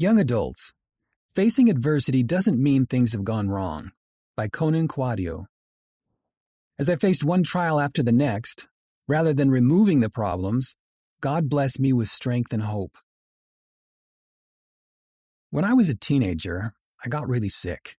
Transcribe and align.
Young 0.00 0.18
Adults 0.18 0.72
Facing 1.34 1.68
Adversity 1.68 2.22
Doesn't 2.22 2.58
Mean 2.58 2.86
Things 2.86 3.12
Have 3.12 3.22
Gone 3.22 3.50
Wrong 3.50 3.92
by 4.34 4.48
Konan 4.48 4.88
Kouadio. 4.88 5.44
As 6.78 6.88
I 6.88 6.96
faced 6.96 7.22
one 7.22 7.42
trial 7.42 7.78
after 7.78 8.02
the 8.02 8.10
next, 8.10 8.66
rather 9.06 9.34
than 9.34 9.50
removing 9.50 10.00
the 10.00 10.08
problems, 10.08 10.74
God 11.20 11.50
blessed 11.50 11.80
me 11.80 11.92
with 11.92 12.08
strength 12.08 12.54
and 12.54 12.62
hope. 12.62 12.96
When 15.50 15.66
I 15.66 15.74
was 15.74 15.90
a 15.90 15.94
teenager, 15.94 16.72
I 17.04 17.10
got 17.10 17.28
really 17.28 17.50
sick. 17.50 17.98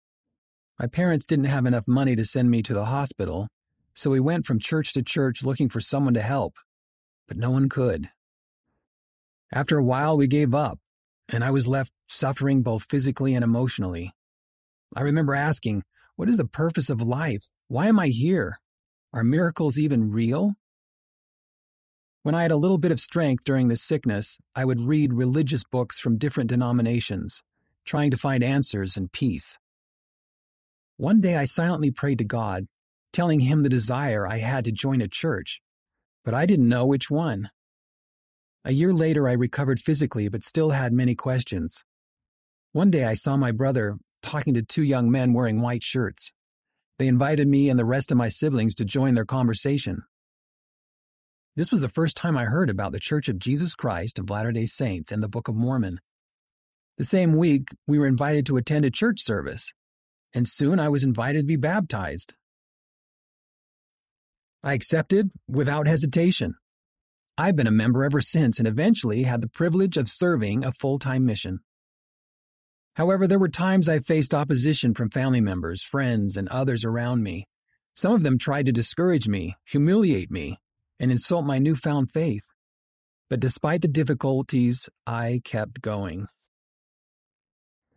My 0.79 0.87
parents 0.87 1.27
didn't 1.27 1.53
have 1.53 1.67
enough 1.67 1.87
money 1.87 2.17
to 2.17 2.25
send 2.25 2.51
me 2.51 2.62
to 2.62 2.73
the 2.73 2.87
hospital, 2.87 3.48
so 3.93 4.09
we 4.09 4.21
went 4.21 4.46
from 4.46 4.59
church 4.59 4.95
to 4.95 5.03
church 5.03 5.43
looking 5.43 5.69
for 5.69 5.82
someone 5.82 6.14
to 6.14 6.23
help, 6.23 6.55
but 7.29 7.37
no 7.37 7.51
one 7.51 7.69
could. 7.69 8.09
After 9.53 9.77
a 9.77 9.85
while, 9.85 10.17
we 10.17 10.29
gave 10.29 10.55
up 10.55 10.79
and 11.33 11.45
I 11.45 11.51
was 11.51 11.69
left 11.69 11.93
suffering 12.09 12.62
both 12.62 12.87
physically 12.91 13.34
and 13.34 13.45
emotionally. 13.45 14.12
I 14.95 15.02
remember 15.02 15.34
asking, 15.34 15.84
What 16.16 16.29
is 16.29 16.37
the 16.37 16.45
purpose 16.45 16.91
of 16.91 17.01
life? 17.01 17.48
Why 17.69 17.87
am 17.87 17.98
I 17.98 18.09
here? 18.09 18.59
Are 19.12 19.25
miracles 19.25 19.79
even 19.79 20.11
real? 20.11 20.55
When 22.23 22.35
I 22.35 22.43
had 22.43 22.51
a 22.51 22.57
little 22.57 22.79
bit 22.79 22.93
of 22.93 23.01
strength 23.01 23.45
during 23.45 23.69
this 23.69 23.83
sickness, 23.83 24.38
I 24.55 24.65
would 24.65 24.80
read 24.80 25.15
religious 25.15 25.65
books 25.65 25.98
from 25.98 26.19
different 26.19 26.51
denominations, 26.51 27.43
trying 27.85 28.10
to 28.10 28.16
find 28.16 28.45
answers 28.45 28.97
and 28.97 29.10
peace. 29.10 29.57
One 30.97 31.21
day 31.21 31.37
I 31.37 31.47
silently 31.47 31.91
prayed 31.91 32.19
to 32.19 32.24
God, 32.24 32.66
telling 33.12 33.41
him 33.41 33.62
the 33.62 33.71
desire 33.71 34.27
I 34.27 34.38
had 34.38 34.66
to 34.66 34.73
join 34.73 35.01
a 35.01 35.09
church, 35.09 35.62
but 36.24 36.35
I 36.35 36.45
didn't 36.45 36.69
know 36.69 36.85
which 36.85 37.10
one. 37.10 37.51
A 38.64 38.73
year 38.73 38.92
later, 38.92 39.28
I 39.28 39.32
recovered 39.32 39.80
physically, 39.80 40.28
but 40.28 40.45
still 40.45 40.70
had 40.70 40.92
many 40.92 41.14
questions. 41.14 41.82
One 42.73 42.91
day, 42.91 43.05
I 43.05 43.14
saw 43.14 43.37
my 43.37 43.52
brother 43.52 43.96
talking 44.23 44.55
to 44.55 44.62
two 44.62 44.82
young 44.82 45.10
men 45.10 45.32
wearing 45.32 45.60
white 45.60 45.82
shirts. 45.82 46.30
They 46.98 47.09
invited 47.09 47.48
me 47.48 47.70
and 47.70 47.80
the 47.80 47.87
rest 47.87 48.10
of 48.10 48.18
my 48.18 48.29
siblings 48.29 48.74
to 48.76 48.85
join 48.85 49.15
their 49.15 49.24
conversation. 49.24 50.02
This 51.57 51.73
was 51.73 51.80
the 51.80 51.88
first 51.88 52.16
time 52.16 52.37
I 52.37 52.45
heard 52.45 52.70
about 52.70 52.93
the 52.93 53.01
Church 53.01 53.29
of 53.29 53.38
Jesus 53.38 53.74
Christ 53.74 54.18
of 54.18 54.29
Latter 54.29 54.52
day 54.52 54.66
Saints 54.66 55.10
and 55.10 55.23
the 55.23 55.29
Book 55.29 55.48
of 55.48 55.54
Mormon. 55.54 55.98
The 56.98 57.04
same 57.04 57.37
week, 57.37 57.68
we 57.87 57.98
were 57.98 58.07
invited 58.07 58.45
to 58.46 58.59
attend 58.59 58.85
a 58.85 58.90
church 58.90 59.23
service, 59.23 59.73
and 60.35 60.46
soon 60.46 60.79
I 60.79 60.90
was 60.90 61.02
invited 61.02 61.40
to 61.40 61.46
be 61.46 61.57
baptized. 61.57 62.35
I 64.62 64.75
accepted 64.75 65.31
without 65.48 65.87
hesitation. 65.87 66.54
I've 67.41 67.56
been 67.56 67.66
a 67.66 67.71
member 67.71 68.05
ever 68.05 68.21
since 68.21 68.59
and 68.59 68.69
eventually 68.69 69.22
had 69.22 69.41
the 69.41 69.49
privilege 69.49 69.97
of 69.97 70.10
serving 70.10 70.62
a 70.62 70.72
full 70.72 70.99
time 70.99 71.25
mission. 71.25 71.60
However, 72.97 73.27
there 73.27 73.38
were 73.38 73.49
times 73.49 73.88
I 73.88 74.00
faced 74.00 74.34
opposition 74.34 74.93
from 74.93 75.09
family 75.09 75.41
members, 75.41 75.82
friends, 75.82 76.37
and 76.37 76.50
others 76.50 76.84
around 76.84 77.22
me. 77.22 77.47
Some 77.94 78.12
of 78.12 78.22
them 78.22 78.37
tried 78.37 78.66
to 78.66 78.72
discourage 78.72 79.27
me, 79.27 79.56
humiliate 79.65 80.31
me, 80.31 80.59
and 80.99 81.10
insult 81.10 81.47
my 81.47 81.59
newfound 81.59 82.12
faith. 82.12 82.44
But 83.31 83.41
despite 83.41 83.81
the 83.81 83.88
difficulties, 83.88 84.91
I 85.06 85.41
kept 85.43 85.81
going. 85.81 86.27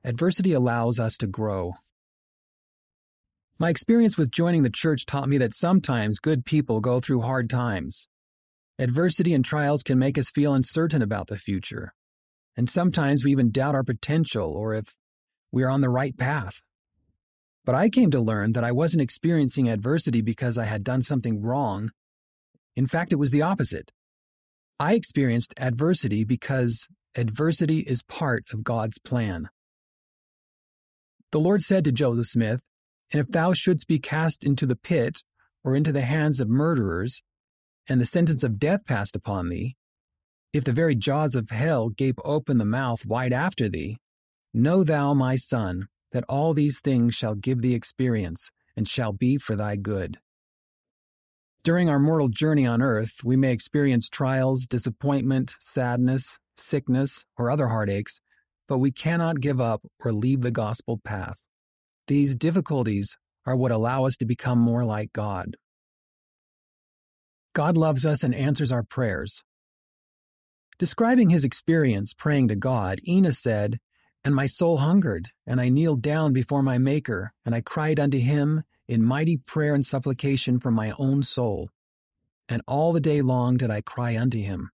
Adversity 0.05 0.53
allows 0.53 1.01
us 1.01 1.17
to 1.17 1.27
grow. 1.27 1.73
My 3.59 3.69
experience 3.69 4.17
with 4.17 4.31
joining 4.31 4.63
the 4.63 4.69
church 4.69 5.05
taught 5.05 5.27
me 5.27 5.37
that 5.39 5.53
sometimes 5.53 6.19
good 6.19 6.45
people 6.45 6.79
go 6.79 7.01
through 7.01 7.23
hard 7.23 7.49
times. 7.49 8.07
Adversity 8.83 9.33
and 9.33 9.45
trials 9.45 9.81
can 9.81 9.97
make 9.97 10.17
us 10.17 10.29
feel 10.29 10.53
uncertain 10.53 11.01
about 11.01 11.27
the 11.27 11.37
future, 11.37 11.93
and 12.57 12.69
sometimes 12.69 13.23
we 13.23 13.31
even 13.31 13.49
doubt 13.49 13.75
our 13.75 13.83
potential 13.83 14.57
or 14.57 14.73
if 14.73 14.93
we 15.53 15.63
are 15.63 15.69
on 15.69 15.79
the 15.79 15.87
right 15.87 16.17
path. 16.17 16.61
But 17.63 17.75
I 17.75 17.87
came 17.87 18.11
to 18.11 18.19
learn 18.19 18.51
that 18.51 18.65
I 18.65 18.73
wasn't 18.73 19.01
experiencing 19.01 19.69
adversity 19.69 20.19
because 20.19 20.57
I 20.57 20.65
had 20.65 20.83
done 20.83 21.01
something 21.01 21.41
wrong. 21.41 21.91
In 22.75 22.85
fact, 22.85 23.13
it 23.13 23.15
was 23.15 23.31
the 23.31 23.41
opposite. 23.41 23.89
I 24.77 24.95
experienced 24.95 25.53
adversity 25.55 26.25
because 26.25 26.85
adversity 27.15 27.85
is 27.87 28.03
part 28.03 28.43
of 28.51 28.65
God's 28.65 28.99
plan. 28.99 29.47
The 31.31 31.39
Lord 31.39 31.61
said 31.61 31.85
to 31.85 31.93
Joseph 31.93 32.27
Smith, 32.27 32.67
And 33.13 33.21
if 33.21 33.29
thou 33.29 33.53
shouldst 33.53 33.87
be 33.87 33.99
cast 33.99 34.43
into 34.43 34.65
the 34.65 34.75
pit 34.75 35.23
or 35.63 35.73
into 35.73 35.93
the 35.93 36.01
hands 36.01 36.41
of 36.41 36.49
murderers, 36.49 37.21
and 37.87 37.99
the 37.99 38.05
sentence 38.05 38.43
of 38.43 38.59
death 38.59 38.85
passed 38.85 39.15
upon 39.15 39.49
thee, 39.49 39.75
if 40.53 40.63
the 40.63 40.71
very 40.71 40.95
jaws 40.95 41.33
of 41.33 41.49
hell 41.49 41.89
gape 41.89 42.19
open 42.23 42.59
the 42.59 42.65
mouth 42.65 43.05
wide 43.05 43.33
after 43.33 43.67
thee, 43.67 43.97
know 44.53 44.83
thou, 44.83 45.13
my 45.13 45.35
son, 45.35 45.87
that 46.11 46.23
all 46.29 46.53
these 46.53 46.79
things 46.79 47.15
shall 47.15 47.33
give 47.33 47.61
thee 47.61 47.73
experience, 47.73 48.51
and 48.75 48.87
shall 48.87 49.11
be 49.11 49.37
for 49.37 49.55
thy 49.55 49.75
good. 49.75 50.19
During 51.63 51.89
our 51.89 51.97
mortal 51.97 52.27
journey 52.27 52.67
on 52.67 52.81
earth, 52.81 53.23
we 53.23 53.35
may 53.35 53.51
experience 53.51 54.09
trials, 54.09 54.67
disappointment, 54.67 55.55
sadness, 55.59 56.37
sickness, 56.55 57.25
or 57.37 57.49
other 57.49 57.69
heartaches, 57.69 58.21
but 58.67 58.77
we 58.77 58.91
cannot 58.91 59.39
give 59.39 59.59
up 59.59 59.81
or 60.03 60.11
leave 60.11 60.41
the 60.41 60.51
gospel 60.51 60.99
path. 61.03 61.45
These 62.07 62.35
difficulties 62.35 63.17
are 63.45 63.55
what 63.55 63.71
allow 63.71 64.05
us 64.05 64.17
to 64.17 64.25
become 64.25 64.59
more 64.59 64.85
like 64.85 65.13
God. 65.13 65.55
God 67.53 67.77
loves 67.77 68.05
us 68.05 68.23
and 68.23 68.33
answers 68.33 68.71
our 68.71 68.83
prayers. 68.83 69.43
Describing 70.79 71.29
his 71.29 71.45
experience 71.45 72.13
praying 72.13 72.47
to 72.47 72.55
God, 72.55 72.99
Enos 73.07 73.37
said, 73.37 73.79
And 74.23 74.33
my 74.33 74.47
soul 74.47 74.77
hungered, 74.77 75.29
and 75.45 75.61
I 75.61 75.69
kneeled 75.69 76.01
down 76.01 76.33
before 76.33 76.63
my 76.63 76.79
Maker, 76.79 77.31
and 77.45 77.53
I 77.53 77.61
cried 77.61 77.99
unto 77.99 78.17
him 78.17 78.63
in 78.87 79.05
mighty 79.05 79.37
prayer 79.37 79.75
and 79.75 79.85
supplication 79.85 80.59
for 80.59 80.71
my 80.71 80.93
own 80.97 81.21
soul. 81.21 81.69
And 82.49 82.61
all 82.67 82.91
the 82.91 82.99
day 82.99 83.21
long 83.21 83.57
did 83.57 83.69
I 83.69 83.81
cry 83.81 84.17
unto 84.17 84.39
him. 84.39 84.71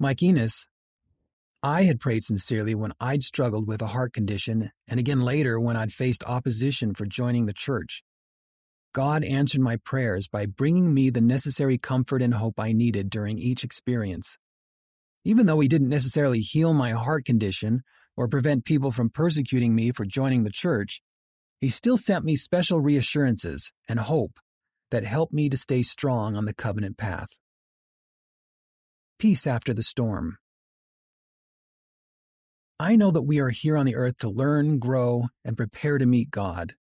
Like 0.00 0.22
Enos, 0.22 0.66
I 1.62 1.84
had 1.84 2.00
prayed 2.00 2.24
sincerely 2.24 2.74
when 2.74 2.92
I'd 3.00 3.22
struggled 3.22 3.66
with 3.66 3.82
a 3.82 3.88
heart 3.88 4.12
condition, 4.12 4.70
and 4.86 5.00
again 5.00 5.22
later 5.22 5.58
when 5.58 5.76
I'd 5.76 5.92
faced 5.92 6.22
opposition 6.24 6.94
for 6.94 7.06
joining 7.06 7.46
the 7.46 7.52
church. 7.52 8.02
God 8.98 9.22
answered 9.22 9.60
my 9.60 9.76
prayers 9.76 10.26
by 10.26 10.46
bringing 10.46 10.92
me 10.92 11.08
the 11.08 11.20
necessary 11.20 11.78
comfort 11.78 12.20
and 12.20 12.34
hope 12.34 12.58
I 12.58 12.72
needed 12.72 13.10
during 13.10 13.38
each 13.38 13.62
experience. 13.62 14.36
Even 15.24 15.46
though 15.46 15.60
He 15.60 15.68
didn't 15.68 15.88
necessarily 15.88 16.40
heal 16.40 16.74
my 16.74 16.90
heart 16.90 17.24
condition 17.24 17.82
or 18.16 18.26
prevent 18.26 18.64
people 18.64 18.90
from 18.90 19.08
persecuting 19.08 19.72
me 19.72 19.92
for 19.92 20.04
joining 20.04 20.42
the 20.42 20.50
church, 20.50 21.00
He 21.60 21.68
still 21.70 21.96
sent 21.96 22.24
me 22.24 22.34
special 22.34 22.80
reassurances 22.80 23.70
and 23.88 24.00
hope 24.00 24.40
that 24.90 25.04
helped 25.04 25.32
me 25.32 25.48
to 25.48 25.56
stay 25.56 25.84
strong 25.84 26.34
on 26.34 26.44
the 26.44 26.52
covenant 26.52 26.96
path. 26.96 27.38
Peace 29.20 29.46
after 29.46 29.72
the 29.72 29.84
storm. 29.84 30.38
I 32.80 32.96
know 32.96 33.12
that 33.12 33.22
we 33.22 33.38
are 33.38 33.50
here 33.50 33.76
on 33.76 33.86
the 33.86 33.94
earth 33.94 34.18
to 34.18 34.28
learn, 34.28 34.80
grow, 34.80 35.28
and 35.44 35.56
prepare 35.56 35.98
to 35.98 36.06
meet 36.06 36.32
God. 36.32 36.74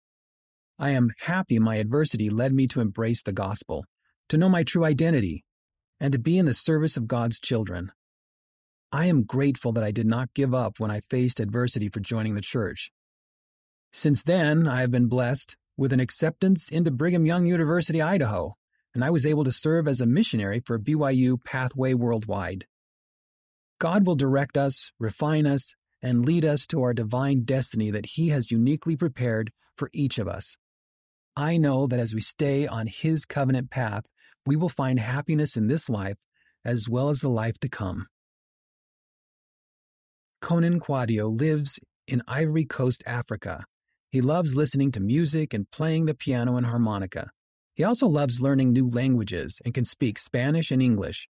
I 0.78 0.90
am 0.90 1.12
happy 1.20 1.58
my 1.58 1.76
adversity 1.76 2.30
led 2.30 2.52
me 2.52 2.66
to 2.68 2.80
embrace 2.80 3.22
the 3.22 3.32
gospel, 3.32 3.84
to 4.28 4.36
know 4.36 4.48
my 4.48 4.64
true 4.64 4.84
identity, 4.84 5.44
and 6.00 6.12
to 6.12 6.18
be 6.18 6.36
in 6.36 6.46
the 6.46 6.54
service 6.54 6.96
of 6.96 7.06
God's 7.06 7.38
children. 7.38 7.92
I 8.90 9.06
am 9.06 9.24
grateful 9.24 9.72
that 9.72 9.84
I 9.84 9.92
did 9.92 10.06
not 10.06 10.34
give 10.34 10.52
up 10.52 10.80
when 10.80 10.90
I 10.90 11.00
faced 11.10 11.40
adversity 11.40 11.88
for 11.88 12.00
joining 12.00 12.34
the 12.34 12.40
church. 12.40 12.90
Since 13.92 14.24
then, 14.24 14.66
I 14.66 14.80
have 14.80 14.90
been 14.90 15.06
blessed 15.06 15.56
with 15.76 15.92
an 15.92 16.00
acceptance 16.00 16.68
into 16.68 16.90
Brigham 16.90 17.26
Young 17.26 17.46
University, 17.46 18.02
Idaho, 18.02 18.56
and 18.94 19.04
I 19.04 19.10
was 19.10 19.26
able 19.26 19.44
to 19.44 19.52
serve 19.52 19.86
as 19.86 20.00
a 20.00 20.06
missionary 20.06 20.60
for 20.60 20.78
BYU 20.78 21.42
Pathway 21.44 21.94
Worldwide. 21.94 22.66
God 23.78 24.06
will 24.06 24.16
direct 24.16 24.56
us, 24.56 24.90
refine 24.98 25.46
us, 25.46 25.74
and 26.02 26.24
lead 26.24 26.44
us 26.44 26.66
to 26.68 26.82
our 26.82 26.94
divine 26.94 27.44
destiny 27.44 27.90
that 27.90 28.06
He 28.06 28.28
has 28.28 28.50
uniquely 28.50 28.96
prepared 28.96 29.52
for 29.76 29.90
each 29.92 30.18
of 30.18 30.28
us. 30.28 30.56
I 31.36 31.56
know 31.56 31.86
that 31.88 31.98
as 31.98 32.14
we 32.14 32.20
stay 32.20 32.66
on 32.66 32.86
His 32.86 33.24
covenant 33.24 33.70
path, 33.70 34.04
we 34.46 34.56
will 34.56 34.68
find 34.68 34.98
happiness 34.98 35.56
in 35.56 35.66
this 35.66 35.88
life 35.88 36.16
as 36.64 36.88
well 36.88 37.10
as 37.10 37.20
the 37.20 37.28
life 37.28 37.58
to 37.60 37.68
come. 37.68 38.06
Konan 40.42 40.78
Kouadio 40.78 41.28
lives 41.38 41.78
in 42.06 42.22
Ivory 42.28 42.64
Coast, 42.64 43.02
Africa. 43.06 43.64
He 44.10 44.20
loves 44.20 44.54
listening 44.54 44.92
to 44.92 45.00
music 45.00 45.54
and 45.54 45.70
playing 45.70 46.06
the 46.06 46.14
piano 46.14 46.56
and 46.56 46.66
harmonica. 46.66 47.30
He 47.74 47.82
also 47.82 48.06
loves 48.06 48.40
learning 48.40 48.68
new 48.68 48.88
languages 48.88 49.60
and 49.64 49.74
can 49.74 49.84
speak 49.84 50.18
Spanish 50.18 50.70
and 50.70 50.80
English. 50.80 51.28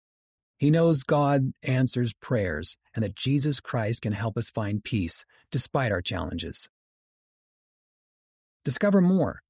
He 0.59 0.71
knows 0.71 1.03
God 1.03 1.53
answers 1.63 2.13
prayers 2.21 2.77
and 2.95 3.03
that 3.03 3.17
Jesus 3.17 3.61
Christ 3.61 4.03
can 4.03 4.13
help 4.13 4.37
us 4.37 4.51
find 4.51 4.85
peace 4.85 5.25
despite 5.51 5.93
our 5.93 6.03
challenges. 6.03 6.69
Discover 8.65 9.01
more 9.01 9.41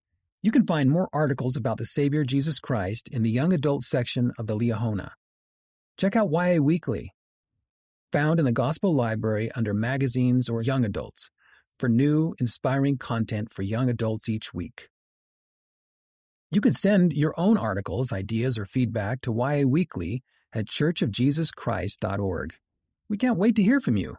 you 0.44 0.50
can 0.50 0.66
find 0.66 0.90
more 0.90 1.08
articles 1.10 1.56
about 1.56 1.78
the 1.78 1.86
Savior 1.86 2.22
Jesus 2.22 2.60
Christ 2.60 3.08
in 3.10 3.22
the 3.22 3.30
young 3.30 3.54
adult 3.54 3.82
section 3.82 4.30
of 4.38 4.46
the 4.46 4.54
Liahona. 4.54 5.12
Check 5.96 6.16
out 6.16 6.30
YA 6.30 6.58
Weekly. 6.60 7.14
found 8.12 8.38
in 8.38 8.44
the 8.44 8.52
Gospel 8.52 8.94
Library 8.94 9.50
under 9.56 9.72
Magazines 9.72 10.50
or 10.50 10.60
Young 10.60 10.84
Adults 10.84 11.30
for 11.78 11.88
new, 11.88 12.34
inspiring 12.38 12.98
content 12.98 13.54
for 13.54 13.62
young 13.62 13.88
adults 13.88 14.28
each 14.28 14.52
week. 14.52 14.88
You 16.50 16.60
can 16.60 16.74
send 16.74 17.14
your 17.14 17.32
own 17.38 17.56
articles, 17.56 18.12
ideas, 18.12 18.58
or 18.58 18.66
feedback 18.66 19.22
to 19.22 19.32
YA 19.32 19.66
Weekly 19.66 20.22
at 20.52 20.66
churchofjesuschrist.org. 20.66 22.54
We 23.08 23.16
can't 23.16 23.38
wait 23.38 23.56
to 23.56 23.62
hear 23.62 23.80
from 23.80 23.96
you. 23.96 24.18